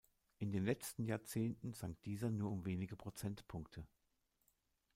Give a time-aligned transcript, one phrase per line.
[0.39, 3.85] In den letzten Jahrzehnten sank dieser nur um wenige Prozentpunkte.